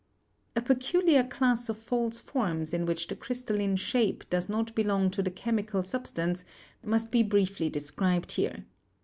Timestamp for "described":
7.69-8.31